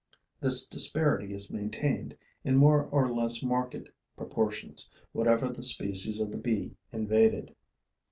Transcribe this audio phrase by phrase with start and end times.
[0.39, 3.75] This disparity is maintained, in more or less marked
[4.17, 7.55] proportions, whatever the species of the bee invaded.